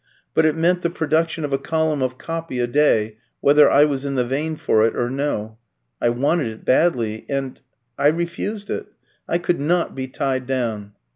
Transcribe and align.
But 0.33 0.47
it 0.47 0.55
meant 0.55 0.81
the 0.81 0.89
production 0.89 1.45
of 1.45 1.53
a 1.53 1.59
column 1.59 2.01
of 2.01 2.17
'copy' 2.17 2.57
a 2.57 2.65
day, 2.65 3.17
whether 3.39 3.69
I 3.69 3.85
was 3.85 4.03
in 4.03 4.15
the 4.15 4.25
vein 4.25 4.55
for 4.55 4.83
it 4.83 4.95
or 4.95 5.11
no. 5.11 5.59
I 6.01 6.09
wanted 6.09 6.47
it 6.47 6.65
badly, 6.65 7.23
and 7.29 7.61
I 7.99 8.07
refused 8.07 8.71
it. 8.71 8.87
I 9.29 9.37
could 9.37 9.61
not 9.61 9.93
be 9.93 10.07
tied 10.07 10.47
down. 10.47 10.93